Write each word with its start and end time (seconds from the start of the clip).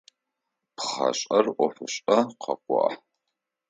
Пхъашӏэр 0.75 1.45
ӏофышӏэ 1.57 2.17
къэкӏуагъ. 2.41 2.91